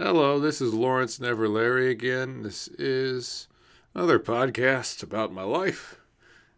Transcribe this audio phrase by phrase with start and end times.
[0.00, 2.44] Hello, this is Lawrence Never Larry again.
[2.44, 3.48] This is
[3.96, 6.00] another podcast about my life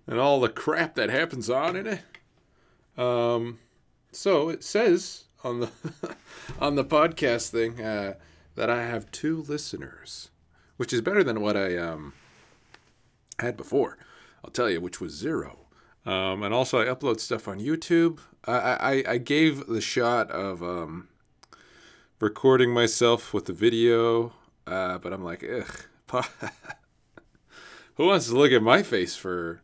[0.06, 3.00] and all the crap that happens on in it.
[3.02, 3.58] Um,
[4.12, 5.70] so it says on the
[6.60, 8.16] on the podcast thing uh,
[8.56, 10.28] that I have two listeners,
[10.76, 12.12] which is better than what I um,
[13.38, 13.96] had before.
[14.44, 15.60] I'll tell you, which was zero.
[16.04, 18.18] Um, and also, I upload stuff on YouTube.
[18.44, 21.08] I, I, I gave the shot of um,
[22.20, 24.34] recording myself with the video,
[24.66, 26.24] uh, but I'm like, ugh.
[27.94, 29.62] Who wants to look at my face for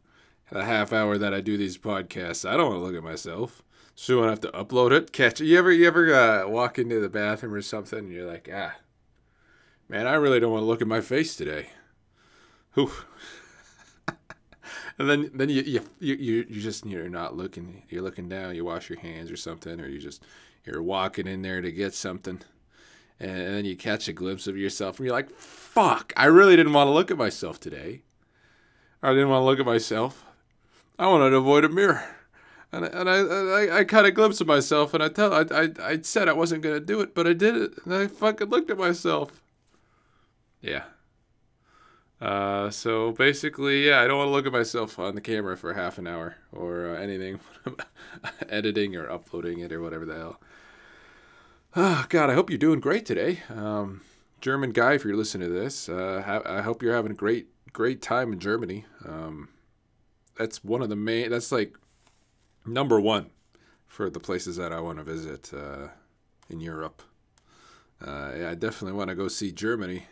[0.50, 2.48] the half hour that I do these podcasts?
[2.48, 3.62] I don't want to look at myself.
[3.94, 5.46] So when I have to upload it, catch it.
[5.46, 8.74] You ever, you ever uh, walk into the bathroom or something, and you're like, ah,
[9.88, 11.70] man, I really don't want to look at my face today.
[12.74, 12.90] Whew.
[14.98, 16.14] And then then you you you
[16.48, 19.88] you just you're not looking you're looking down you wash your hands or something or
[19.88, 20.22] you just
[20.64, 22.40] you're walking in there to get something
[23.18, 26.72] and then you catch a glimpse of yourself and you're like fuck i really didn't
[26.72, 28.02] want to look at myself today
[29.02, 30.24] i didn't want to look at myself
[30.98, 32.04] i wanted to avoid a mirror
[32.72, 35.68] and, and I, I, I caught a glimpse of myself and I tell I, I,
[35.82, 37.72] I said I wasn't gonna do it, but I did it.
[37.84, 39.40] And I fucking looked at myself.
[40.60, 40.82] Yeah,
[42.20, 45.74] uh, so basically, yeah, I don't want to look at myself on the camera for
[45.74, 47.40] half an hour or uh, anything,
[48.48, 50.40] editing or uploading it or whatever the hell.
[51.74, 53.42] Oh, God, I hope you're doing great today.
[53.50, 54.00] Um,
[54.40, 57.48] German guy, if you're listening to this, uh, ha- I hope you're having a great,
[57.74, 58.86] great time in Germany.
[59.04, 59.50] Um,
[60.38, 61.76] that's one of the main, that's like
[62.64, 63.30] number one
[63.86, 65.88] for the places that I want to visit uh,
[66.48, 67.02] in Europe.
[68.00, 70.06] Uh, yeah, I definitely want to go see Germany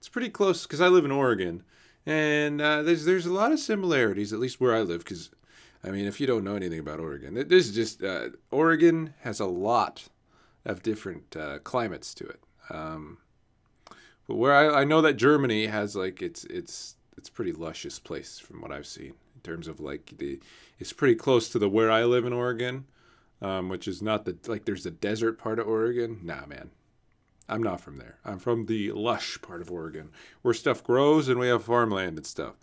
[0.00, 1.62] it's pretty close because I live in Oregon,
[2.06, 5.04] and uh, there's there's a lot of similarities, at least where I live.
[5.04, 5.30] Because,
[5.84, 9.40] I mean, if you don't know anything about Oregon, this is just uh, Oregon has
[9.40, 10.08] a lot
[10.64, 12.40] of different uh, climates to it.
[12.70, 13.18] Um,
[14.26, 18.38] but where I, I know that Germany has like it's it's it's pretty luscious place
[18.38, 20.40] from what I've seen in terms of like the
[20.78, 22.86] it's pretty close to the where I live in Oregon,
[23.42, 26.20] um, which is not the like there's the desert part of Oregon.
[26.22, 26.70] Nah, man,
[27.50, 28.18] I'm not from there.
[28.24, 30.10] I'm from the lush part of Oregon,
[30.42, 32.54] where stuff grows and we have farmland and stuff,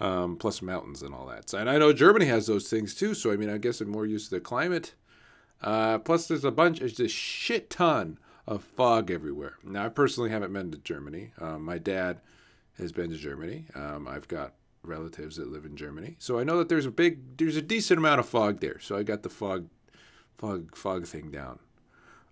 [0.00, 1.50] um, plus mountains and all that.
[1.50, 3.12] So, and I know Germany has those things too.
[3.12, 4.94] So I mean, I guess I'm more used to the climate.
[5.62, 9.54] Uh, plus, there's a bunch, there's a shit ton of fog everywhere.
[9.64, 11.32] Now, I personally haven't been to Germany.
[11.40, 12.20] Um, my dad
[12.78, 13.66] has been to Germany.
[13.74, 14.52] Um, I've got
[14.82, 17.98] relatives that live in Germany, so I know that there's a big, there's a decent
[17.98, 18.78] amount of fog there.
[18.80, 19.68] So I got the fog,
[20.38, 21.58] fog, fog thing down.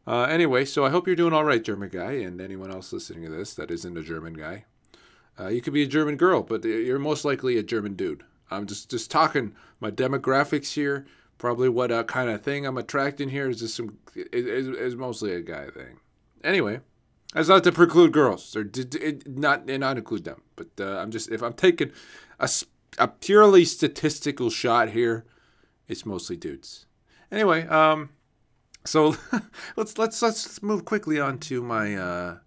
[0.06, 3.25] Uh, anyway, so I hope you're doing all right, German guy, and anyone else listening
[3.25, 4.65] to this that isn't a German guy.
[5.38, 8.22] Uh, you could be a German girl, but you're most likely a German dude.
[8.50, 11.06] I'm just just talking my demographics here.
[11.38, 15.32] Probably what uh, kind of thing I'm attracting here is just some is, is mostly
[15.32, 15.98] a guy thing.
[16.44, 16.81] Anyway,
[17.32, 18.70] that's not to preclude girls or
[19.26, 21.91] not not include them, but uh, I'm just if I'm taking
[22.38, 22.48] a
[22.98, 25.25] a purely statistical shot here,
[25.88, 26.87] it's mostly dudes.
[27.32, 28.10] Anyway, um,
[28.84, 29.17] so
[29.77, 32.39] let's let's let's move quickly on to my uh,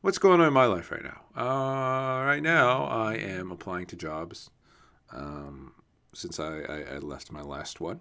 [0.00, 1.20] what's going on in my life right now.
[1.36, 4.50] Uh, right now, I am applying to jobs.
[5.12, 5.72] Um,
[6.14, 8.00] since I, I, I, left my last one,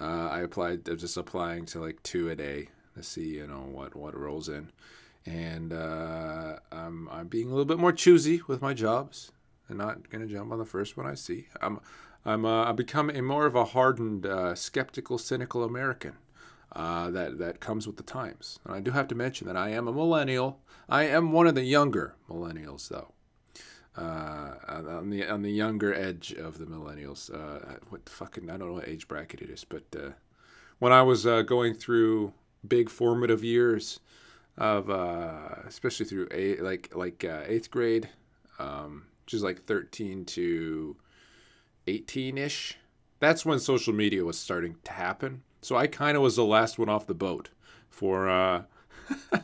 [0.00, 0.88] uh, I applied.
[0.88, 4.48] I'm just applying to like two a day to see you know what what rolls
[4.48, 4.72] in,
[5.26, 9.32] and uh, I'm I'm being a little bit more choosy with my jobs
[9.68, 11.48] and not gonna jump on the first one I see.
[11.60, 11.80] I'm
[12.24, 16.14] I'm uh, I'm becoming more of a hardened, uh, skeptical, cynical American
[16.74, 18.58] uh, that that comes with the times.
[18.64, 20.60] And I do have to mention that I am a millennial.
[20.88, 23.12] I am one of the younger millennials, though.
[23.96, 27.32] Uh, on the on the younger edge of the millennials.
[27.32, 30.10] Uh, what fucking I don't know what age bracket it is, but uh,
[30.80, 32.32] when I was uh, going through
[32.66, 34.00] big formative years
[34.56, 38.08] of uh, especially through eight, like like uh, eighth grade,
[38.58, 40.96] um, which is like thirteen to
[41.86, 42.78] eighteen ish.
[43.20, 46.78] That's when social media was starting to happen so I kind of was the last
[46.78, 47.48] one off the boat
[47.88, 48.28] for.
[48.28, 48.62] Uh,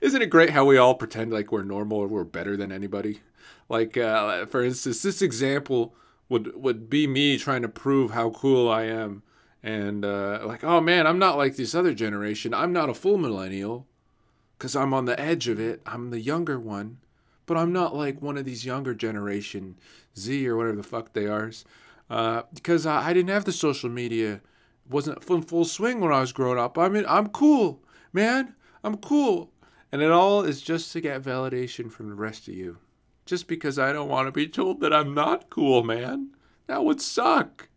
[0.00, 3.20] isn't it great how we all pretend like we're normal or we're better than anybody?
[3.68, 5.94] Like, uh, for instance, this example
[6.28, 9.22] would would be me trying to prove how cool I am,
[9.62, 12.54] and uh, like, oh man, I'm not like this other generation.
[12.54, 13.86] I'm not a full millennial,
[14.56, 15.82] because I'm on the edge of it.
[15.84, 16.98] I'm the younger one,
[17.44, 19.76] but I'm not like one of these younger generation
[20.18, 21.50] Z or whatever the fuck they are,
[22.08, 24.40] uh, because I, I didn't have the social media
[24.92, 26.78] wasn't in full swing when I was growing up.
[26.78, 28.54] I mean, I'm cool, man.
[28.84, 29.52] I'm cool.
[29.90, 32.78] And it all is just to get validation from the rest of you.
[33.26, 36.30] Just because I don't want to be told that I'm not cool, man.
[36.66, 37.68] That would suck.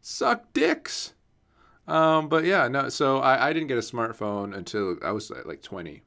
[0.00, 1.14] Suck dicks.
[1.86, 2.88] Um, but yeah, no.
[2.88, 6.02] So I, I didn't get a smartphone until I was like 20.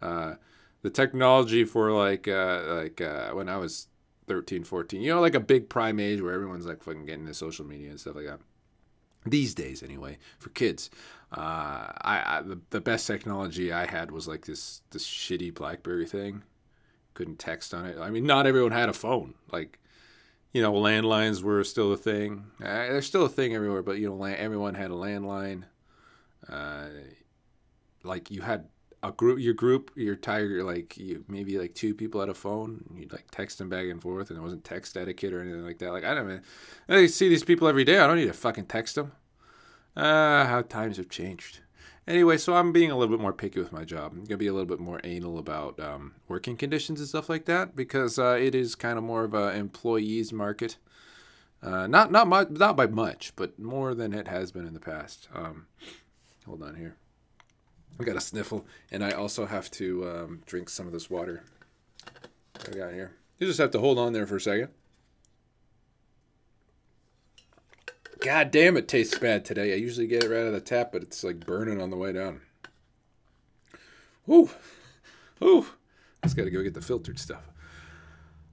[0.00, 0.34] Uh,
[0.82, 3.88] the technology for like uh, like uh, when I was
[4.28, 7.34] 13, 14, you know, like a big prime age where everyone's like fucking getting into
[7.34, 8.40] social media and stuff like that.
[9.26, 10.90] These days, anyway, for kids,
[11.32, 11.40] uh,
[12.00, 16.42] I, I the, the best technology I had was like this this shitty BlackBerry thing.
[17.14, 17.98] Couldn't text on it.
[17.98, 19.34] I mean, not everyone had a phone.
[19.50, 19.78] Like,
[20.52, 22.44] you know, landlines were still a thing.
[22.60, 25.64] Uh, they're still a thing everywhere, but you know, everyone had a landline.
[26.48, 26.88] Uh,
[28.02, 28.68] like you had
[29.02, 32.84] a group, your group, your tiger, like you maybe like two people had a phone.
[32.94, 35.78] You'd like text them back and forth, and it wasn't text etiquette or anything like
[35.78, 35.92] that.
[35.92, 36.42] Like I don't,
[36.88, 37.98] I see these people every day.
[37.98, 39.12] I don't need to fucking text them.
[39.96, 41.60] Ah, how times have changed.
[42.08, 44.12] Anyway, so I'm being a little bit more picky with my job.
[44.12, 47.46] I'm gonna be a little bit more anal about um, working conditions and stuff like
[47.46, 50.76] that because uh, it is kind of more of a employees market.
[51.62, 54.80] Uh, not not much, not by much, but more than it has been in the
[54.80, 55.28] past.
[55.34, 55.66] Um,
[56.44, 56.96] hold on here.
[57.98, 61.42] I got a sniffle, and I also have to um, drink some of this water.
[62.66, 63.12] I got here.
[63.38, 64.68] You just have to hold on there for a second.
[68.20, 69.72] God damn, it tastes bad today.
[69.72, 71.96] I usually get it right out of the tap, but it's like burning on the
[71.96, 72.40] way down.
[74.24, 74.50] Whew.
[75.38, 75.66] Whew.
[76.24, 77.48] Just got to go get the filtered stuff.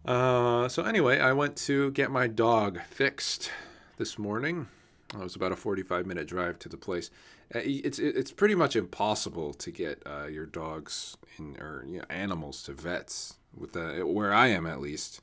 [0.06, 3.50] Uh, so, anyway, I went to get my dog fixed
[3.98, 4.68] this morning.
[5.14, 7.10] It was about a 45 minute drive to the place.
[7.54, 12.06] Uh, it's it's pretty much impossible to get uh, your dogs in, or you know,
[12.10, 15.22] animals to vets with the, where I am at least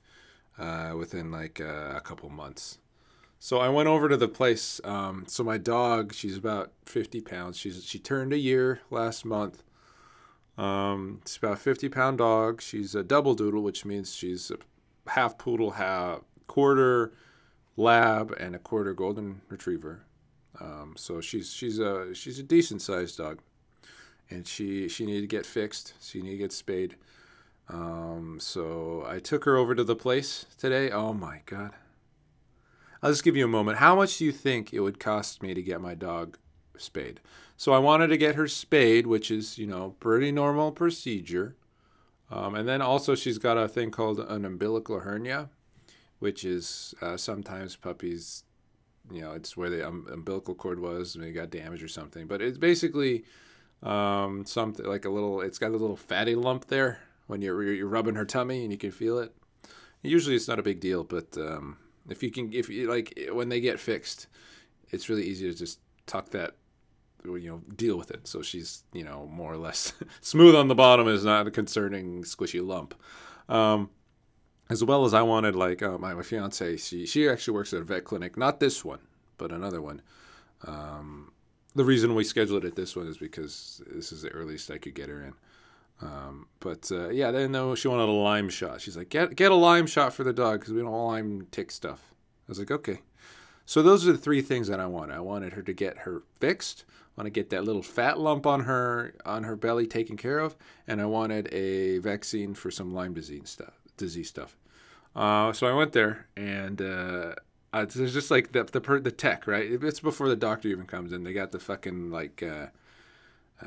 [0.59, 2.79] uh, within like uh, a couple months.
[3.39, 4.81] So I went over to the place.
[4.85, 7.57] Um, so my dog, she's about 50 pounds.
[7.57, 9.63] She's she turned a year last month.
[10.59, 12.61] Um, it's about a 50 pound dog.
[12.61, 17.13] She's a double doodle, which means she's a half poodle, half quarter
[17.77, 20.05] lab, and a quarter golden retriever.
[20.59, 23.41] Um, so she's she's a she's a decent sized dog,
[24.29, 25.95] and she she needed to get fixed.
[26.03, 26.97] She needed to get spayed.
[27.69, 30.91] Um, so I took her over to the place today.
[30.91, 31.73] Oh my god!
[33.03, 33.79] I'll just give you a moment.
[33.79, 36.37] How much do you think it would cost me to get my dog
[36.77, 37.21] spayed?
[37.57, 41.57] So I wanted to get her spayed, which is you know pretty normal procedure.
[42.31, 45.51] Um, and then also she's got a thing called an umbilical hernia,
[46.21, 48.45] which is uh, sometimes puppies
[49.11, 52.27] you know, it's where the um, umbilical cord was, and it got damaged or something.
[52.27, 53.25] But it's basically
[53.83, 55.41] um, something like a little.
[55.41, 58.79] It's got a little fatty lump there when you're you're rubbing her tummy, and you
[58.79, 59.35] can feel it.
[60.03, 61.77] Usually, it's not a big deal, but um,
[62.09, 64.29] if you can, if you like, when they get fixed,
[64.91, 66.55] it's really easy to just tuck that
[67.25, 70.75] you know deal with it so she's you know more or less smooth on the
[70.75, 72.95] bottom is not a concerning squishy lump
[73.49, 73.91] um,
[74.71, 77.81] as well as I wanted, like uh, my, my fiance, she she actually works at
[77.81, 79.01] a vet clinic, not this one,
[79.37, 80.01] but another one.
[80.67, 81.33] Um,
[81.75, 84.95] the reason we scheduled it this one is because this is the earliest I could
[84.95, 85.35] get her in.
[86.03, 88.81] Um, but uh, yeah, then though she wanted a Lyme shot.
[88.81, 91.71] She's like, get get a Lyme shot for the dog because we don't Lyme tick
[91.71, 92.13] stuff.
[92.13, 93.01] I was like, okay.
[93.67, 95.15] So those are the three things that I wanted.
[95.15, 96.85] I wanted her to get her fixed.
[96.89, 100.39] I want to get that little fat lump on her on her belly taken care
[100.39, 100.57] of,
[100.87, 103.75] and I wanted a vaccine for some Lyme disease stuff.
[103.97, 104.57] Disease stuff.
[105.15, 107.35] Uh, so I went there, and uh,
[107.87, 109.67] just like the the the tech, right?
[109.71, 111.25] It's before the doctor even comes in.
[111.25, 112.67] They got the fucking like uh,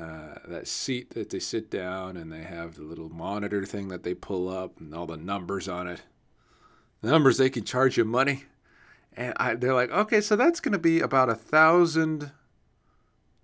[0.00, 4.02] uh, that seat that they sit down, and they have the little monitor thing that
[4.02, 6.02] they pull up, and all the numbers on it.
[7.02, 8.44] The numbers they can charge you money,
[9.14, 12.32] and I, they're like, okay, so that's going to be about a thousand.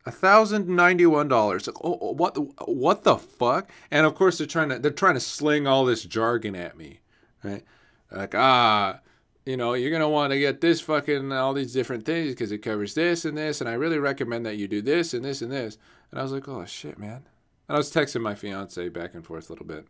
[0.07, 1.69] A thousand ninety one dollars.
[1.69, 2.35] Oh, oh, what?
[2.67, 3.71] What the fuck?
[3.91, 7.01] And of course they're trying to they're trying to sling all this jargon at me,
[7.45, 7.63] right?
[8.13, 9.01] Like ah
[9.47, 12.53] you know you're going to want to get this fucking all these different things because
[12.53, 15.43] it covers this and this and i really recommend that you do this and this
[15.43, 15.79] and this.
[16.11, 17.25] And i was like oh shit man.
[17.69, 19.87] And i was texting my fiance back and forth a little bit.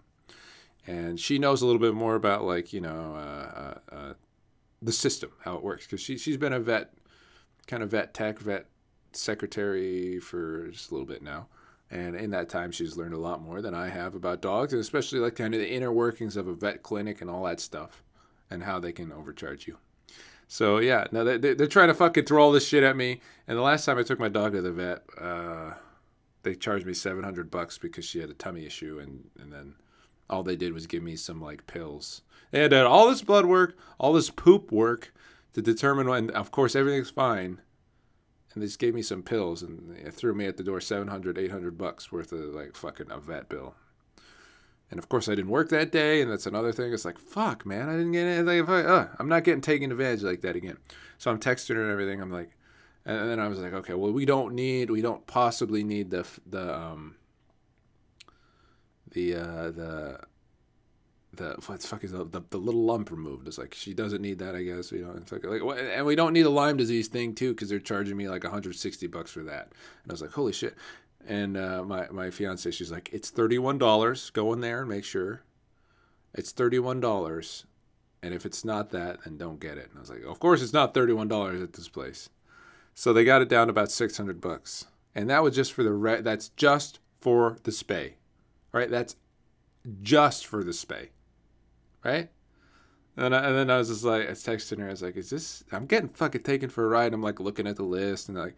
[0.87, 4.15] And she knows a little bit more about like you know uh, uh, uh,
[4.81, 6.95] the system how it works because she, she's been a vet
[7.67, 8.67] kind of vet tech vet
[9.13, 11.49] secretary for just a little bit now.
[11.91, 14.81] And in that time she's learned a lot more than i have about dogs and
[14.81, 18.05] especially like kind of the inner workings of a vet clinic and all that stuff
[18.51, 19.79] and how they can overcharge you.
[20.49, 23.21] So yeah, no, they, they're trying to fucking throw all this shit at me.
[23.47, 25.75] And the last time I took my dog to the vet, uh,
[26.43, 29.75] they charged me seven hundred bucks because she had a tummy issue, and and then
[30.29, 32.23] all they did was give me some like pills.
[32.51, 35.15] They had done all this blood work, all this poop work
[35.53, 36.31] to determine when.
[36.31, 37.61] Of course, everything's fine,
[38.53, 41.79] and they just gave me some pills and threw me at the door 700 800
[41.79, 43.77] bucks worth of like fucking a vet bill
[44.91, 46.93] and of course, I didn't work that day, and that's another thing.
[46.93, 48.69] It's like, fuck, man, I didn't get anything.
[48.69, 50.79] Uh, I'm not getting taken advantage like that again.
[51.19, 52.21] So I'm texting her and everything.
[52.21, 52.51] I'm like,
[53.05, 56.27] and then I was like, okay, well, we don't need, we don't possibly need the
[56.47, 57.17] the um
[59.13, 60.21] the uh, the
[61.35, 63.47] the what the fuck is the, the, the little lump removed.
[63.47, 64.93] It's like she doesn't need that, I guess.
[64.93, 67.69] You know, it's like, like and we don't need a Lyme disease thing too because
[67.69, 69.73] they're charging me like 160 bucks for that.
[70.03, 70.75] And I was like, holy shit.
[71.27, 74.31] And uh, my my fiance, she's like, it's thirty one dollars.
[74.31, 75.43] Go in there and make sure.
[76.35, 77.67] It's thirty one dollars,
[78.23, 79.89] and if it's not that, then don't get it.
[79.91, 82.31] And I was like, of course it's not thirty one dollars at this place.
[82.95, 85.93] So they got it down about six hundred bucks, and that was just for the
[85.93, 88.15] re- that's just for the spay,
[88.73, 88.91] right?
[88.91, 89.17] That's
[90.03, 91.09] just for the spay
[92.05, 92.29] right?
[93.17, 94.89] And, I, and then I was just like, I was texting her.
[94.89, 95.65] I was like, "Is this?
[95.73, 98.57] I'm getting fucking taken for a ride." I'm like looking at the list and like,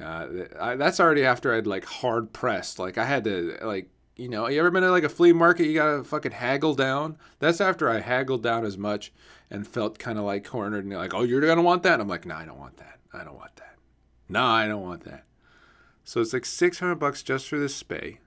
[0.00, 0.26] uh,
[0.58, 2.78] I, that's already after I'd like hard pressed.
[2.78, 5.66] Like I had to like, you know, you ever been at like a flea market?
[5.66, 7.16] You gotta fucking haggle down.
[7.38, 9.12] That's after I haggled down as much
[9.50, 12.00] and felt kind of like cornered and like, oh, you're gonna want that.
[12.00, 12.98] I'm like, no, nah, I don't want that.
[13.12, 13.76] I don't want that.
[14.28, 15.24] No, nah, I don't want that.
[16.04, 18.18] So it's like 600 bucks just for this spay.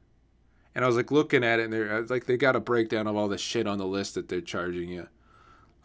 [0.75, 3.15] And I was like looking at it, and they're like, they got a breakdown of
[3.15, 5.07] all the shit on the list that they're charging you.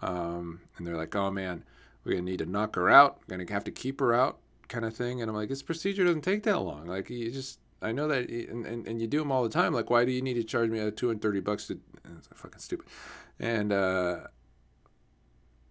[0.00, 1.64] Um, and they're like, oh man,
[2.04, 3.18] we're gonna need to knock her out.
[3.26, 5.20] We're gonna have to keep her out, kind of thing.
[5.20, 6.86] And I'm like, this procedure doesn't take that long.
[6.86, 9.72] Like you just, I know that, and, and, and you do them all the time.
[9.72, 11.80] Like, why do you need to charge me a 230 bucks to?
[12.16, 12.86] It's fucking stupid.
[13.38, 14.20] And uh,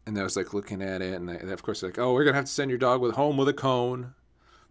[0.05, 2.23] and I was like looking at it, and, they, and of course, like, oh, we're
[2.23, 4.13] gonna have to send your dog with home with a cone.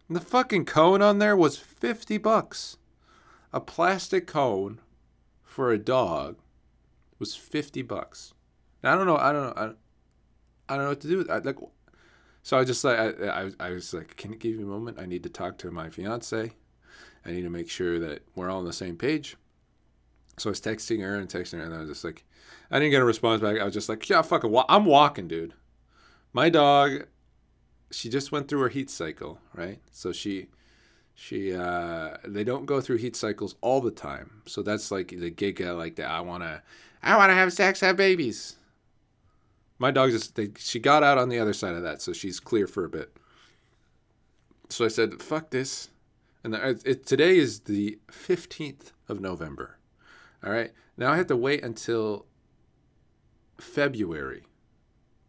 [0.09, 2.79] And the fucking cone on there was 50 bucks
[3.57, 4.81] a plastic cone
[5.43, 6.37] for a dog
[7.19, 8.35] was 50 bucks.
[8.83, 9.17] Now, I don't know.
[9.17, 9.63] I don't know.
[10.69, 11.47] I, I don't know what to do with that.
[11.47, 11.57] Like,
[12.47, 15.01] so I just like I, I, was like, can you give me a moment?
[15.01, 16.53] I need to talk to my fiance.
[17.25, 19.37] I need to make sure that we're all on the same page.
[20.39, 22.25] So I was texting her and texting her, and I was just like,
[22.71, 23.59] I didn't get a response back.
[23.59, 24.65] I was just like, yeah, fuck it.
[24.69, 25.55] I'm walking, dude.
[26.33, 27.09] My dog,
[27.91, 29.81] she just went through her heat cycle, right?
[29.91, 30.47] So she
[31.17, 35.31] she uh they don't go through heat cycles all the time so that's like the
[35.31, 36.63] giga like that i want to
[37.03, 38.56] i want to have sex have babies
[39.79, 42.41] my dog just they, she got out on the other side of that so she's
[42.41, 43.17] clear for a bit
[44.69, 45.91] so i said fuck this
[46.45, 49.79] and the, it, today is the 15th of november
[50.45, 52.27] all right now i have to wait until
[53.59, 54.45] february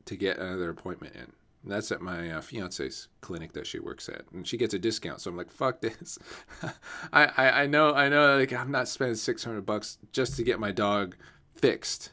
[0.06, 1.32] to get another appointment in
[1.68, 4.80] and that's at my uh, fiance's clinic that she works at, and she gets a
[4.80, 5.20] discount.
[5.20, 6.18] So I'm like, "Fuck this!"
[7.12, 10.62] I, I I know I know like I'm not spending 600 bucks just to get
[10.62, 11.18] my dog
[11.56, 12.12] fixed,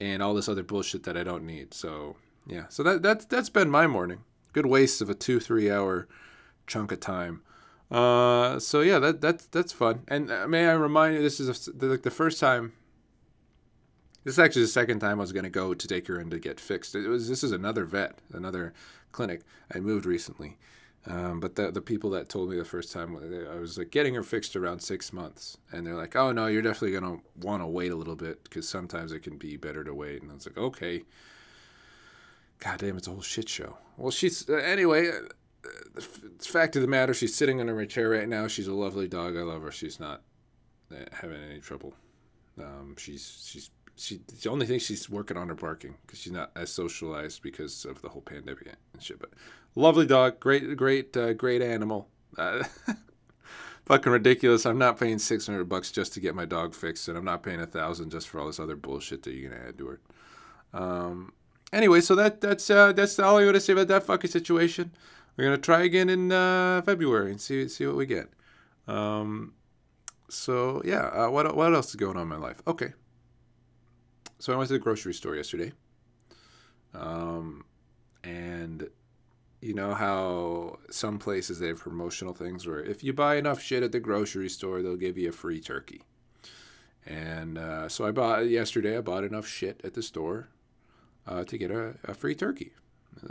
[0.00, 1.74] and all this other bullshit that I don't need.
[1.74, 2.16] So
[2.46, 4.20] yeah, so that that's that's been my morning.
[4.52, 6.08] Good waste of a two three hour
[6.66, 7.42] chunk of time.
[7.90, 10.04] Uh, so yeah, that that's that's fun.
[10.08, 12.72] And uh, may I remind you, this is a, like the first time
[14.24, 16.30] this is actually the second time I was going to go to take her in
[16.30, 16.94] to get fixed.
[16.94, 18.74] It was this is another vet, another
[19.12, 19.42] clinic.
[19.74, 20.56] I moved recently,
[21.06, 24.14] um, but the the people that told me the first time I was like getting
[24.14, 27.62] her fixed around six months, and they're like, "Oh no, you're definitely going to want
[27.62, 30.34] to wait a little bit because sometimes it can be better to wait." And I
[30.34, 31.04] was like, "Okay."
[32.58, 33.78] God damn, it's a whole shit show.
[33.96, 35.08] Well, she's uh, anyway.
[35.08, 35.20] Uh,
[35.94, 36.02] the
[36.40, 38.46] fact of the matter, she's sitting in her chair right now.
[38.46, 39.36] She's a lovely dog.
[39.36, 39.70] I love her.
[39.70, 40.22] She's not
[40.90, 41.94] uh, having any trouble.
[42.58, 46.50] Um, she's she's she the only thing she's working on her barking because she's not
[46.56, 49.18] as socialized because of the whole pandemic and shit.
[49.18, 49.30] But
[49.74, 52.08] lovely dog, great, great, uh, great animal.
[52.38, 52.64] Uh,
[53.84, 54.64] fucking ridiculous.
[54.64, 57.42] I'm not paying six hundred bucks just to get my dog fixed, and I'm not
[57.42, 60.00] paying a thousand just for all this other bullshit that you're gonna add to it.
[60.72, 61.32] Um.
[61.72, 64.92] Anyway, so that that's uh, that's all I got to say about that fucking situation.
[65.36, 68.30] We're gonna try again in uh, February and see see what we get.
[68.88, 69.52] Um.
[70.30, 72.62] So yeah, uh, what what else is going on in my life?
[72.66, 72.94] Okay,
[74.40, 75.72] so I went to the grocery store yesterday.
[76.94, 77.64] Um,
[78.24, 78.88] and
[79.60, 83.82] you know how some places they have promotional things where if you buy enough shit
[83.82, 86.02] at the grocery store, they'll give you a free turkey.
[87.06, 88.96] And uh, so I bought yesterday.
[88.96, 90.48] I bought enough shit at the store
[91.26, 92.72] uh, to get a, a free turkey.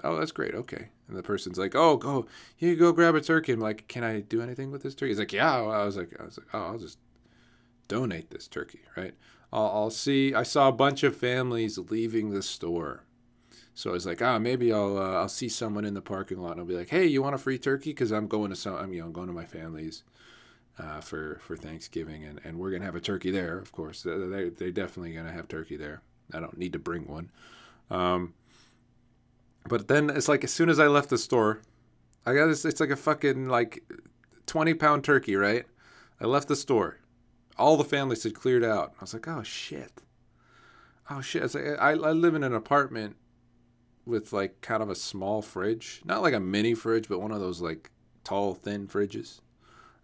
[0.04, 0.54] Oh, that's great.
[0.54, 0.90] Okay.
[1.08, 2.28] And the person's like, "Oh, go,
[2.60, 5.20] you go grab a turkey." I'm like, "Can I do anything with this turkey?" He's
[5.20, 7.00] like, "Yeah." I was like, "I was like, oh, I'll just
[7.90, 9.14] donate this turkey, right?"
[9.52, 10.34] I'll, I'll see.
[10.34, 13.04] I saw a bunch of families leaving the store.
[13.74, 16.52] So I was like, ah, maybe I'll uh, I'll see someone in the parking lot
[16.52, 17.92] and I'll be like, hey, you want a free turkey?
[17.92, 20.04] Because I'm going to some, I'm you know going to my family's
[20.78, 24.04] uh, for for Thanksgiving and, and we're gonna have a turkey there, of course.
[24.04, 26.02] They they're definitely gonna have turkey there.
[26.34, 27.32] I don't need to bring one.
[27.90, 28.34] Um,
[29.68, 31.62] but then it's like as soon as I left the store,
[32.26, 32.66] I got this.
[32.66, 33.84] It's like a fucking like
[34.46, 35.66] twenty pound turkey, right?
[36.20, 36.99] I left the store
[37.60, 38.94] all the families had cleared out.
[38.98, 39.92] I was like, oh shit,
[41.10, 41.42] oh shit.
[41.42, 43.18] I, was Like, I I live in an apartment
[44.06, 47.40] with like kind of a small fridge, not like a mini fridge, but one of
[47.40, 47.92] those like
[48.24, 49.42] tall, thin fridges.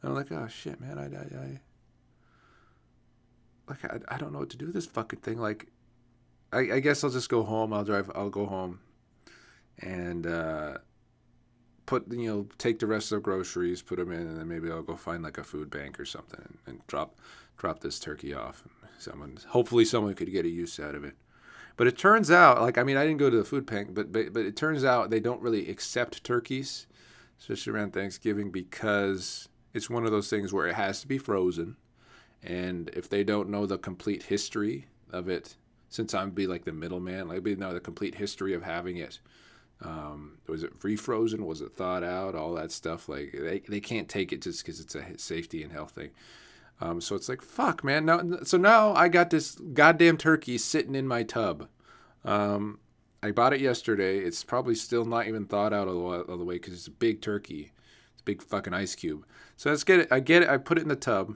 [0.02, 1.60] And I'm like, oh shit, man, I I
[3.68, 5.40] like I, I don't know what to do with this fucking thing.
[5.40, 5.68] Like,
[6.54, 7.74] I, I guess I'll just go home.
[7.74, 8.12] I'll drive.
[8.14, 8.80] I'll go home,
[9.80, 10.78] and uh,
[11.86, 14.72] put you know take the rest of the groceries, put them in, and then maybe
[14.72, 17.20] I'll go find like a food bank or something and, and drop
[17.58, 18.64] drop this turkey off.
[18.98, 21.16] Someone hopefully someone could get a use out of it.
[21.78, 24.12] But it turns out, like I mean, I didn't go to the food bank, but
[24.12, 26.88] but, but it turns out they don't really accept turkeys,
[27.40, 31.76] especially around Thanksgiving, because it's one of those things where it has to be frozen,
[32.42, 35.58] and if they don't know the complete history of it,
[35.90, 39.20] since I'm be like the middleman, like be know the complete history of having it.
[39.82, 41.40] Um, was it refrozen?
[41.46, 42.36] Was it thawed out?
[42.36, 43.10] All that stuff.
[43.10, 46.12] Like they, they can't take it just because it's a safety and health thing.
[46.82, 48.06] Um, so it's like fuck, man.
[48.06, 51.68] Now, so now I got this goddamn turkey sitting in my tub.
[52.24, 52.80] Um,
[53.22, 54.20] I bought it yesterday.
[54.20, 56.92] It's probably still not even thawed out all the, all the way because it's a
[56.92, 57.72] big turkey.
[58.14, 59.26] It's a big fucking ice cube.
[59.58, 60.08] So let's get it.
[60.12, 60.50] I get it.
[60.50, 61.36] I put it in the tub,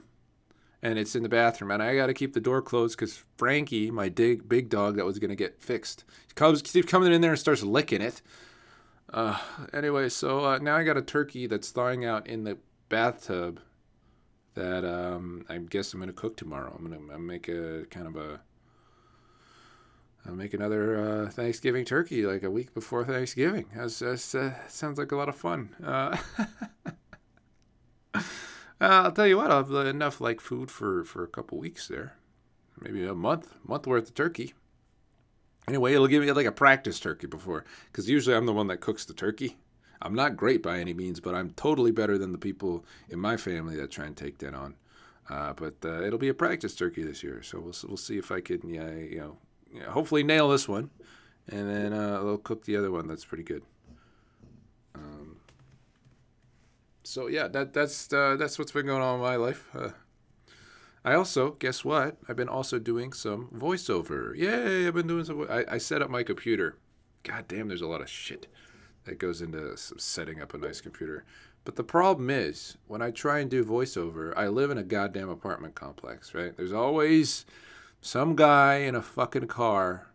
[0.82, 1.70] and it's in the bathroom.
[1.70, 5.04] And I got to keep the door closed because Frankie, my big big dog that
[5.04, 8.22] was gonna get fixed, comes keeps coming in there and starts licking it.
[9.12, 9.38] Uh,
[9.72, 12.58] anyway, so uh, now I got a turkey that's thawing out in the
[12.88, 13.60] bathtub
[14.54, 16.74] that um, I guess I'm gonna cook tomorrow.
[16.76, 18.40] I'm gonna, make a kind of a
[20.26, 23.66] I'll make another uh, Thanksgiving turkey like a week before Thanksgiving.
[23.74, 25.70] That's uh, sounds like a lot of fun.
[25.84, 26.16] Uh,
[28.80, 32.14] I'll tell you what, I'll have enough like food for, for a couple weeks there,
[32.80, 34.54] maybe a month, month worth of turkey.
[35.68, 38.80] Anyway, it'll give me like a practice turkey before, because usually I'm the one that
[38.80, 39.58] cooks the turkey.
[40.02, 43.36] I'm not great by any means, but I'm totally better than the people in my
[43.36, 44.76] family that try and take that on.
[45.28, 48.32] Uh, but uh, it'll be a practice turkey this year, so we'll we'll see if
[48.32, 49.36] I can, yeah, you
[49.74, 50.90] know, hopefully nail this one,
[51.48, 53.06] and then uh, I'll cook the other one.
[53.06, 53.62] That's pretty good.
[54.94, 55.36] Um,
[57.10, 59.66] so yeah, that that's uh, that's what's been going on in my life.
[59.74, 59.90] Uh,
[61.04, 62.16] I also, guess what?
[62.28, 64.36] I've been also doing some voiceover.
[64.36, 64.86] Yay!
[64.86, 65.44] I've been doing some.
[65.50, 66.76] I, I set up my computer.
[67.24, 68.46] God damn, there's a lot of shit
[69.04, 71.24] that goes into setting up a nice computer.
[71.64, 75.28] But the problem is, when I try and do voiceover, I live in a goddamn
[75.28, 76.56] apartment complex, right?
[76.56, 77.44] There's always
[78.00, 80.06] some guy in a fucking car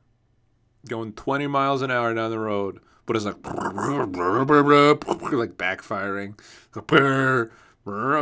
[0.87, 6.37] going 20 miles an hour down the road, but it's like like backfiring,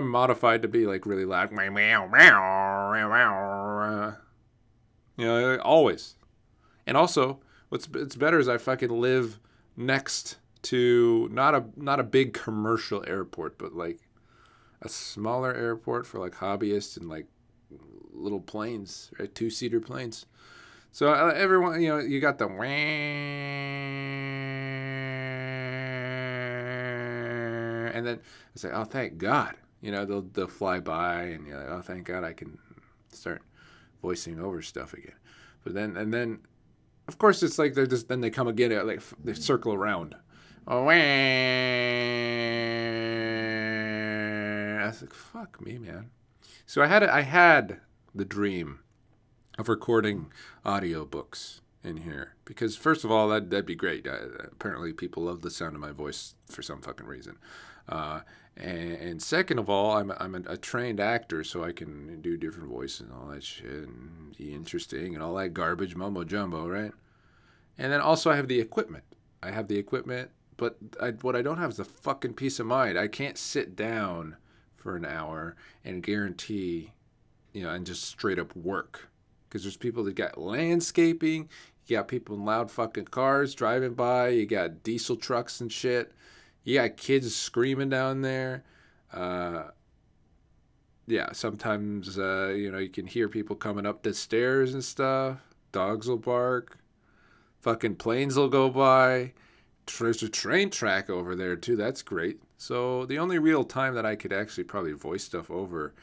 [0.02, 1.52] modified to be like really loud.
[5.18, 6.16] You know, always.
[6.86, 9.40] And also, what's it's better is I fucking live
[9.78, 14.00] next to not a not a big commercial airport, but like
[14.82, 17.28] a smaller airport for like hobbyists and like
[18.12, 19.34] little planes, right?
[19.34, 20.26] Two seater planes.
[20.92, 22.48] So uh, everyone, you know, you got the
[27.94, 28.20] and then
[28.56, 29.56] I say, oh, thank God.
[29.82, 32.58] You know, they'll they'll fly by, and you're like, oh, thank God, I can
[33.10, 33.42] start
[34.02, 35.16] voicing over stuff again.
[35.64, 36.40] But then and then,
[37.08, 40.16] of course, it's like they're just then they come again, like they circle around.
[40.68, 40.96] Oh, I
[44.88, 46.12] was like, fuck me, man.
[46.66, 47.82] So I had I had
[48.16, 48.80] the dream
[49.58, 50.32] of recording
[50.66, 54.08] audiobooks in here because first of all that that'd be great.
[54.08, 57.38] Apparently people love the sound of my voice for some fucking reason.
[57.88, 58.22] Uh,
[58.56, 62.38] and, and, second of all, I'm I'm a, a, trained actor, so I can do
[62.38, 66.68] different voices and all that shit and be interesting and all that garbage mumbo jumbo,
[66.68, 66.92] right?
[67.78, 69.04] And then also I have the equipment.
[69.42, 72.68] I have the equipment, but I, what I don't have is the fucking peace of
[72.68, 72.98] mind.
[72.98, 74.38] I can't sit down
[74.76, 76.92] for an hour and guarantee,
[77.54, 79.10] you know, and just straight up work.
[79.48, 81.50] Because there's people that got landscaping,
[81.88, 86.12] you got people in loud fucking cars driving by, you got diesel trucks and shit,
[86.64, 88.64] you got kids screaming down there.
[89.12, 89.64] Uh,
[91.06, 95.40] yeah, sometimes, uh, you know, you can hear people coming up the stairs and stuff.
[95.72, 96.78] Dogs will bark.
[97.60, 99.34] Fucking planes will go by.
[100.00, 101.76] There's a train track over there, too.
[101.76, 102.40] That's great.
[102.58, 105.94] So the only real time that I could actually probably voice stuff over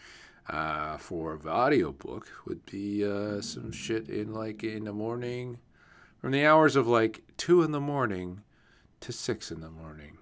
[0.49, 5.59] uh, for the audiobook would be uh, some shit in like in the morning,
[6.21, 8.43] from the hours of like two in the morning
[9.01, 10.19] to six in the morning.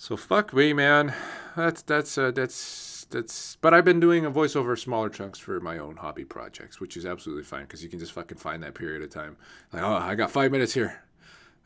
[0.00, 1.12] So fuck me, man.
[1.54, 3.56] That's that's uh, that's that's.
[3.56, 7.04] But I've been doing a voiceover smaller chunks for my own hobby projects, which is
[7.04, 9.36] absolutely fine because you can just fucking find that period of time.
[9.74, 11.02] Like, oh, I got five minutes here.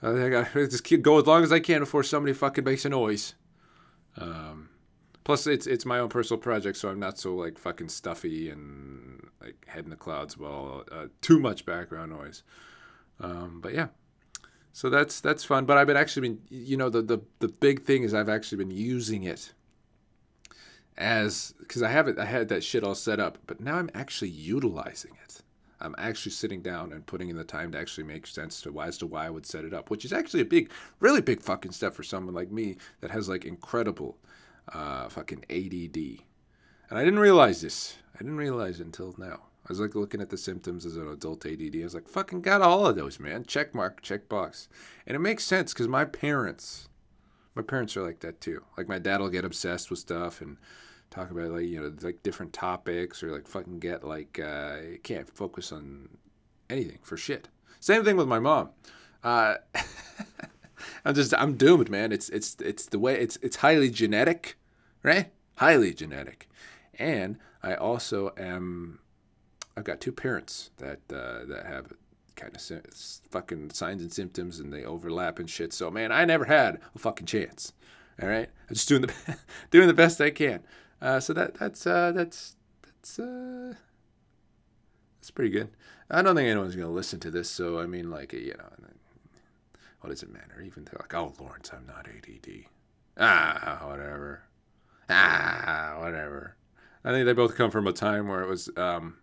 [0.02, 2.88] I gotta just keep go as long as I can before somebody fucking makes a
[2.88, 3.34] noise.
[4.16, 4.70] Um,
[5.22, 9.28] plus, it's it's my own personal project, so I'm not so like fucking stuffy and
[9.40, 12.42] like head in the clouds about uh, too much background noise.
[13.20, 13.88] Um, but yeah,
[14.74, 15.66] so that's that's fun.
[15.66, 18.58] But I've been actually been you know the the the big thing is I've actually
[18.58, 19.52] been using it
[20.98, 23.88] as because I have it, I had that shit all set up, but now I'm
[23.94, 25.42] actually utilizing it.
[25.80, 28.88] I'm actually sitting down and putting in the time to actually make sense to why
[28.88, 31.40] as to why I would set it up, which is actually a big, really big
[31.40, 34.18] fucking step for someone like me that has like incredible
[34.72, 36.24] uh, fucking ADD.
[36.90, 37.96] And I didn't realize this.
[38.14, 39.42] I didn't realize it until now.
[39.64, 41.76] I was like looking at the symptoms as an adult ADD.
[41.80, 43.44] I was like, fucking got all of those, man.
[43.46, 44.68] Check mark, check box.
[45.06, 46.88] And it makes sense because my parents,
[47.54, 48.62] my parents are like that too.
[48.76, 50.58] Like my dad will get obsessed with stuff and
[51.10, 55.34] talk about like you know like different topics or like fucking get like uh, can't
[55.34, 56.08] focus on
[56.68, 57.48] anything for shit.
[57.80, 58.70] Same thing with my mom.
[59.22, 59.54] Uh,
[61.04, 62.12] I'm just I'm doomed, man.
[62.12, 64.58] It's it's it's the way it's it's highly genetic,
[65.02, 65.32] right?
[65.56, 66.48] Highly genetic,
[66.98, 69.00] and I also am.
[69.76, 71.92] I've got two parents that uh, that have
[72.36, 72.62] kind of
[73.30, 75.72] fucking signs and symptoms, and they overlap and shit.
[75.72, 77.72] So man, I never had a fucking chance.
[78.22, 79.12] All right, I'm just doing the
[79.70, 80.62] doing the best I can.
[81.00, 83.74] Uh, so that that's uh, that's that's uh,
[85.20, 85.70] that's pretty good.
[86.10, 88.68] I don't think anyone's gonna listen to this, so I mean, like you know,
[90.00, 90.60] what does it matter?
[90.62, 92.66] Even though like, oh Lawrence, I'm not ADD.
[93.16, 94.42] Ah, whatever.
[95.08, 96.56] Ah, whatever.
[97.04, 99.16] I think they both come from a time where it was, um,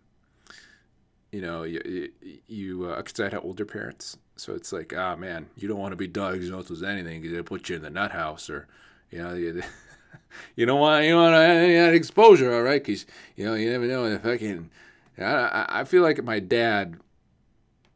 [1.32, 2.10] you know, you,
[2.46, 5.92] you uh, cause I had older parents, so it's like, ah, man, you don't want
[5.92, 8.68] to be diagnosed with anything because they put you in the nut house or,
[9.10, 9.62] you know, you,
[10.56, 12.84] you don't want you want that exposure, all right?
[12.84, 14.70] Because you know you never know if I can.
[15.18, 16.98] I, I feel like my dad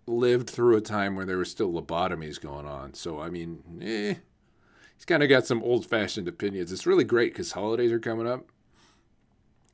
[0.07, 2.94] lived through a time where there were still lobotomies going on.
[2.94, 4.14] So I mean, eh,
[4.96, 6.72] he's kind of got some old-fashioned opinions.
[6.72, 8.46] It's really great because holidays are coming up,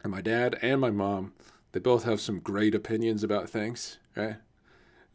[0.03, 1.33] and my dad and my mom,
[1.73, 4.37] they both have some great opinions about things, right?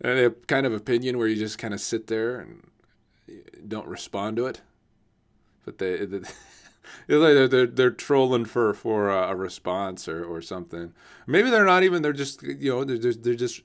[0.01, 2.69] And they have kind of opinion where you just kind of sit there and
[3.67, 4.61] don't respond to it,
[5.65, 5.97] but they.
[6.05, 6.21] they
[7.07, 10.93] it's like they're, they're, they're trolling for for a, response or, or something.
[11.25, 12.01] Maybe they're not even.
[12.01, 13.61] They're just you know they're just, they're just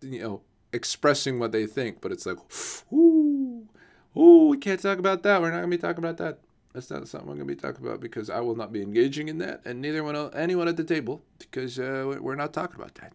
[0.00, 0.40] you know
[0.72, 2.00] expressing what they think.
[2.00, 2.38] But it's like,
[2.92, 3.66] ooh,
[4.16, 5.40] ooh, we can't talk about that.
[5.40, 6.38] We're not gonna be talking about that.
[6.72, 9.38] That's not something I'm gonna be talking about because I will not be engaging in
[9.38, 13.12] that, and neither one anyone at the table because uh, we're not talking about that.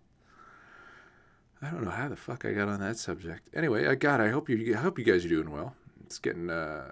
[1.62, 3.50] I don't know how the fuck I got on that subject.
[3.56, 4.22] Anyway, I got.
[4.22, 4.76] I hope you.
[4.76, 5.76] I hope you guys are doing well.
[6.06, 6.50] It's getting.
[6.50, 6.92] Uh,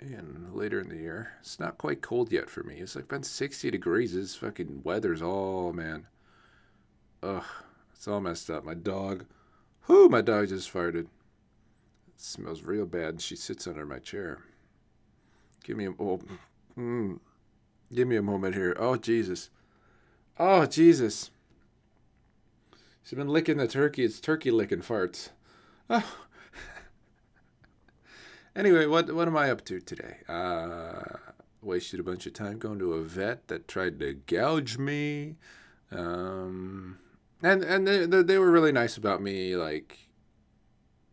[0.00, 1.32] in later in the year.
[1.40, 2.76] It's not quite cold yet for me.
[2.76, 4.14] It's like been 60 degrees.
[4.14, 6.06] This fucking weather's all, man.
[7.22, 7.44] Ugh,
[7.94, 8.64] it's all messed up.
[8.64, 9.24] My dog,
[9.86, 11.06] whoo, my dog just farted.
[11.06, 13.20] It smells real bad.
[13.20, 14.42] She sits under my chair.
[15.64, 16.20] Give me a, oh,
[16.78, 17.18] mm,
[17.92, 18.76] give me a moment here.
[18.78, 19.50] Oh, Jesus.
[20.38, 21.30] Oh, Jesus.
[23.02, 24.04] She's been licking the turkey.
[24.04, 25.30] It's turkey licking farts.
[25.90, 26.16] Oh,
[28.56, 30.18] Anyway, what what am I up to today?
[30.28, 31.02] Uh,
[31.60, 35.34] wasted a bunch of time going to a vet that tried to gouge me,
[35.90, 36.98] um,
[37.42, 40.03] and and they, they were really nice about me, like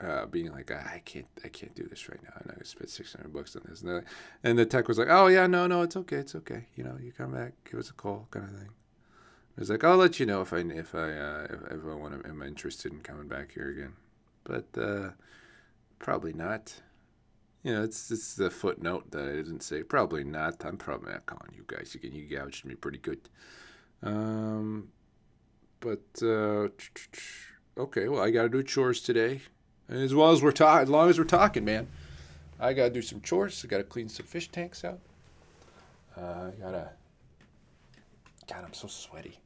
[0.03, 2.31] uh, being like, ah, I can't, I can't do this right now.
[2.35, 3.81] I'm not gonna spend six hundred bucks on this.
[3.81, 4.03] And the,
[4.43, 6.65] and the tech was like, oh yeah, no, no, it's okay, it's okay.
[6.75, 8.69] You know, you come back, give us a call, kind of thing.
[9.57, 11.93] I was like, I'll let you know if I if I uh, if, if I
[11.93, 13.93] want to, am interested in coming back here again,
[14.43, 15.09] but uh,
[15.99, 16.81] probably not.
[17.63, 19.83] You know, it's it's the footnote that I didn't say.
[19.83, 20.65] Probably not.
[20.65, 22.13] I'm probably not calling you guys again.
[22.13, 23.29] You gouged me pretty good.
[24.01, 24.89] Um,
[25.79, 26.69] but uh,
[27.77, 28.07] okay.
[28.07, 29.41] Well, I got to do chores today,
[29.91, 31.87] as well as we're talking, as long as we're talking, man,
[32.59, 33.63] I got to do some chores.
[33.63, 34.99] I got to clean some fish tanks out.
[36.17, 36.89] Uh, I gotta.
[38.47, 39.39] God, I'm so sweaty.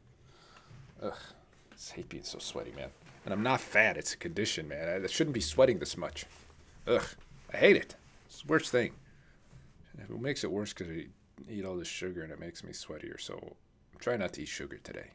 [1.02, 2.90] Ugh, I hate being so sweaty, man.
[3.24, 3.98] And I'm not fat.
[3.98, 5.04] It's a condition, man.
[5.04, 6.26] I shouldn't be sweating this much.
[6.88, 7.06] Ugh,
[7.54, 7.96] I hate it.
[8.28, 8.94] It's the worst thing.
[9.98, 11.06] It makes it worse because I
[11.50, 13.20] eat all this sugar and it makes me sweatier.
[13.20, 15.12] So I'm trying not to eat sugar today.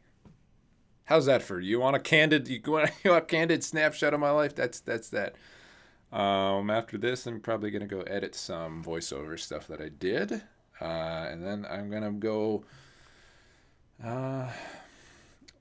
[1.11, 1.81] How's that for you?
[1.81, 2.46] Want a candid?
[2.49, 4.55] You want, a candid snapshot of my life?
[4.55, 5.35] That's that's that.
[6.12, 10.40] Um, after this, I'm probably gonna go edit some voiceover stuff that I did,
[10.81, 12.62] uh, and then I'm gonna go
[14.05, 14.53] uh,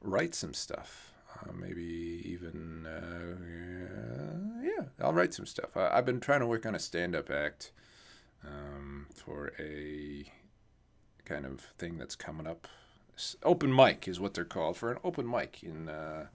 [0.01, 1.13] write some stuff.
[1.41, 5.75] Uh, maybe even uh, yeah, I'll write some stuff.
[5.75, 7.71] I, have been trying to work on a stand-up act
[8.45, 10.31] um, for a
[11.25, 12.67] kind of thing that's coming up.
[13.43, 16.27] Open mic is what they're called for an open mic in uh,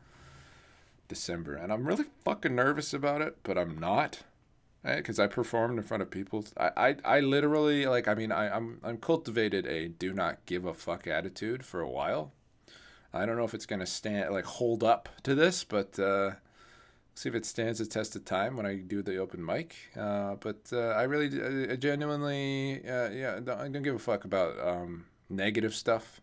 [1.08, 4.22] December, and I'm really fucking nervous about it, but I'm not
[4.84, 6.44] because I performed in front of people.
[6.58, 8.06] I, I, I literally like.
[8.06, 11.88] I mean, I, I'm I'm cultivated a do not give a fuck attitude for a
[11.88, 12.32] while.
[13.12, 16.32] I don't know if it's gonna stand like hold up to this, but uh,
[17.14, 19.74] see if it stands the test of time when I do the open mic.
[19.96, 24.24] Uh, but uh, I really, I genuinely, uh, yeah, don't, I don't give a fuck
[24.24, 26.20] about um, negative stuff.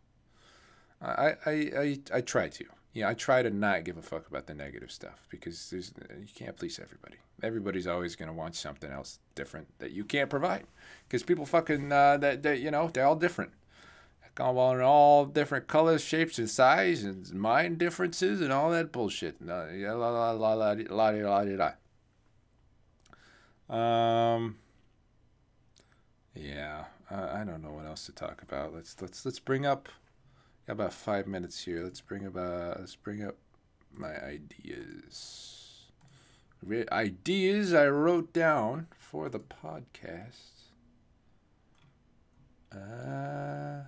[1.02, 2.66] I, I, I, I try to.
[2.94, 6.28] Yeah, I try to not give a fuck about the negative stuff because there's you
[6.36, 7.16] can't please everybody.
[7.42, 10.66] Everybody's always going to want something else different that you can't provide
[11.08, 13.52] because people fucking uh, that that you know they're all different.
[14.36, 18.92] They're all in all different colors, shapes, and size, and mind differences, and all that
[18.92, 19.42] bullshit.
[19.42, 21.72] La la la la la la la la.
[23.70, 24.36] la.
[24.36, 24.58] Um.
[26.36, 28.74] Yeah, I, I don't know what else to talk about.
[28.74, 29.88] Let's let's let's bring up
[30.68, 31.84] Got about five minutes here.
[31.84, 33.36] Let's bring about let's bring up
[33.94, 35.86] my ideas.
[36.64, 40.70] Re- ideas I wrote down for the podcast.
[42.72, 43.84] Uh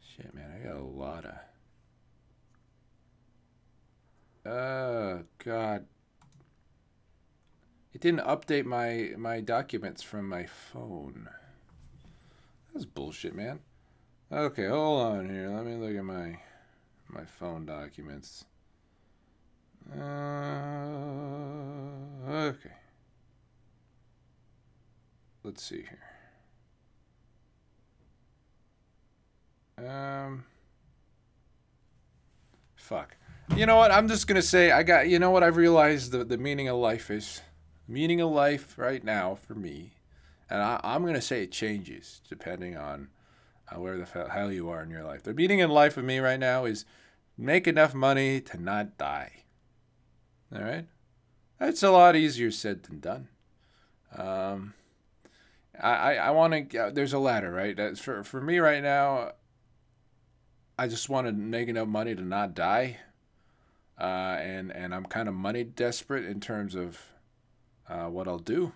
[0.00, 1.34] shit, man, I got a lot of.
[4.44, 5.86] Oh God,
[7.92, 11.28] it didn't update my my documents from my phone.
[12.72, 13.60] That's bullshit, man.
[14.32, 15.50] Okay, hold on here.
[15.50, 16.38] Let me look at my
[17.08, 18.46] my phone documents.
[19.94, 19.98] Uh,
[22.30, 22.72] okay.
[25.44, 25.84] Let's see
[29.76, 29.86] here.
[29.86, 30.44] Um.
[32.74, 33.16] Fuck.
[33.54, 33.90] You know what?
[33.90, 35.10] I'm just gonna say I got.
[35.10, 35.42] You know what?
[35.42, 37.42] I've realized the the meaning of life is
[37.86, 39.92] meaning of life right now for me,
[40.48, 43.08] and I, going to say it changes depending on
[43.70, 45.22] uh, where the hell you are in your life.
[45.22, 46.84] The meaning in life of me right now is
[47.36, 49.44] make enough money to not die.
[50.54, 50.86] All right?
[51.58, 53.28] That's a lot easier said than done.
[54.16, 54.74] Um,
[55.80, 57.76] I, I, I want to, uh, there's a ladder, right?
[57.76, 59.32] That's for, for me right now,
[60.78, 62.98] I just want to make enough money to not die.
[63.98, 67.00] Uh, and, and I'm kind of money desperate in terms of
[67.88, 68.72] uh, what I'll do,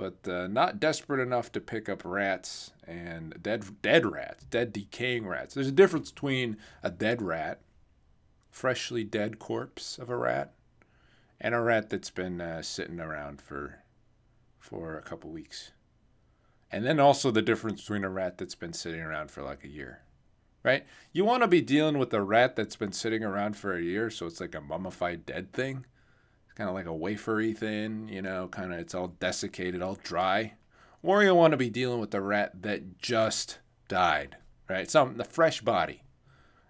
[0.00, 5.26] but uh, not desperate enough to pick up rats and dead dead rats, dead decaying
[5.26, 5.52] rats.
[5.54, 7.60] There's a difference between a dead rat,
[8.48, 10.54] freshly dead corpse of a rat,
[11.38, 13.80] and a rat that's been uh, sitting around for
[14.58, 15.72] for a couple weeks.
[16.72, 19.68] And then also the difference between a rat that's been sitting around for like a
[19.68, 20.00] year.
[20.62, 20.86] Right?
[21.12, 24.08] You want to be dealing with a rat that's been sitting around for a year,
[24.08, 25.84] so it's like a mummified dead thing
[26.60, 30.52] kind of like a wafery thin, you know, kind of it's all desiccated, all dry.
[31.02, 34.36] Or you want to be dealing with the rat that just died,
[34.68, 34.90] right?
[34.90, 36.02] Some the fresh body.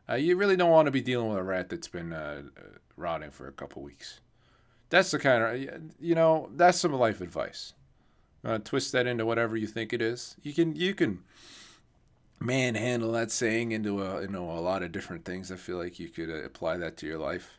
[0.09, 2.61] Uh, you really don't want to be dealing with a rat that's been uh, uh
[2.96, 4.20] rotting for a couple weeks.
[4.90, 7.72] That's the kind of you know that's some life advice.
[8.44, 10.37] Uh, twist that into whatever you think it is.
[10.40, 11.24] You can you can
[12.38, 15.50] manhandle that saying into a you know a lot of different things.
[15.50, 17.59] I feel like you could uh, apply that to your life.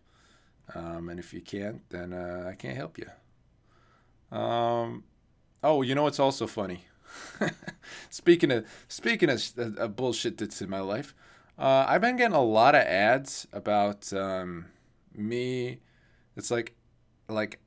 [0.76, 3.08] Um, and if you can't, then uh, I can't help you.
[4.38, 5.04] Um,
[5.64, 6.86] oh, you know what's also funny?
[8.10, 11.14] speaking of speaking of, of, bullshit that's in my life,
[11.60, 14.68] uh, I've been getting a lot of ads about um,
[15.14, 15.82] me.
[16.38, 16.76] It's like
[17.28, 17.60] like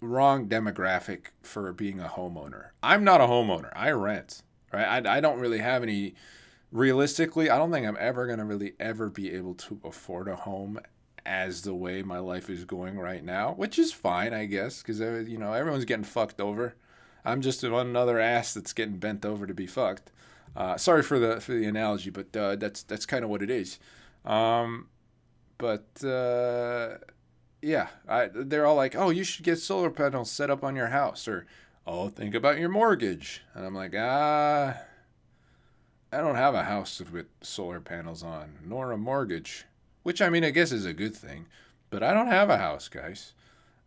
[0.00, 2.70] wrong demographic for being a homeowner.
[2.82, 3.70] I'm not a homeowner.
[3.74, 4.42] I rent.
[4.72, 5.06] Right.
[5.06, 6.14] I, I don't really have any.
[6.72, 10.80] Realistically, I don't think I'm ever gonna really ever be able to afford a home
[11.26, 15.00] as the way my life is going right now, which is fine, I guess, because
[15.00, 16.74] uh, you know everyone's getting fucked over.
[17.24, 20.10] I'm just another ass that's getting bent over to be fucked.
[20.56, 23.50] Uh, sorry for the for the analogy, but uh, that's that's kind of what it
[23.50, 23.78] is.
[24.24, 24.88] Um,
[25.58, 26.96] but uh,
[27.62, 30.88] yeah, I, they're all like, "Oh, you should get solar panels set up on your
[30.88, 31.46] house," or
[31.86, 34.76] "Oh, think about your mortgage," and I'm like, ah.
[36.12, 39.66] I don't have a house with solar panels on, nor a mortgage
[40.02, 41.46] which I mean, I guess is a good thing.
[41.90, 43.34] But I don't have a house, guys.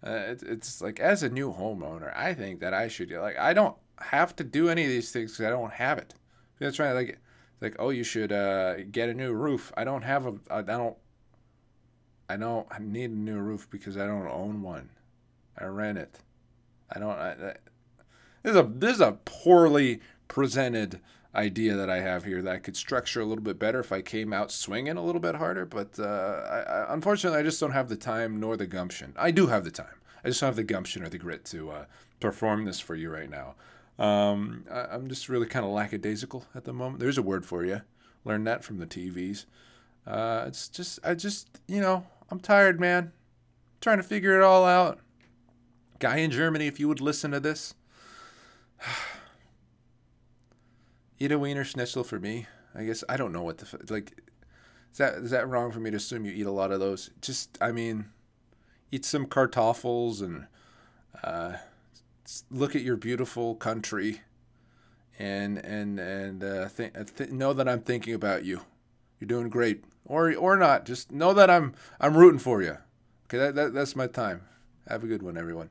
[0.05, 3.53] Uh, it, it's like as a new homeowner, I think that I should like I
[3.53, 6.13] don't have to do any of these things because I don't have it.
[6.59, 6.91] That's right.
[6.91, 7.19] Like,
[7.61, 9.71] like oh, you should uh, get a new roof.
[9.77, 10.35] I don't have a.
[10.49, 10.97] I don't.
[12.29, 14.89] I don't I need a new roof because I don't own one.
[15.57, 16.19] I rent it.
[16.89, 17.11] I don't.
[17.11, 17.53] I, I,
[18.43, 20.99] this is a this is a poorly presented
[21.35, 24.01] idea that I have here that I could structure a little bit better if I
[24.01, 25.65] came out swinging a little bit harder.
[25.65, 29.13] But uh, I, I, unfortunately, I just don't have the time nor the gumption.
[29.17, 30.01] I do have the time.
[30.23, 31.85] I just don't have the gumption or the grit to uh,
[32.19, 33.55] perform this for you right now.
[33.99, 36.99] Um, I, am just really kind of lackadaisical at the moment.
[36.99, 37.81] There's a word for you.
[38.25, 39.45] Learn that from the TVs.
[40.07, 43.03] Uh, it's just, I just, you know, I'm tired, man.
[43.03, 43.11] I'm
[43.81, 44.99] trying to figure it all out.
[45.99, 47.75] Guy in Germany, if you would listen to this.
[51.19, 52.47] eat a wiener schnitzel for me.
[52.75, 54.21] I guess I don't know what the like.
[54.91, 57.09] Is that is that wrong for me to assume you eat a lot of those?
[57.21, 58.05] Just I mean,
[58.91, 60.47] eat some kartoffels and
[61.23, 61.57] uh,
[62.51, 64.21] look at your beautiful country
[65.19, 68.61] and and and uh, th- th- know that I'm thinking about you.
[69.19, 70.85] You're doing great, or or not.
[70.85, 72.77] Just know that I'm I'm rooting for you.
[73.25, 74.41] Okay, that, that that's my time.
[74.87, 75.69] Have a good one, everyone.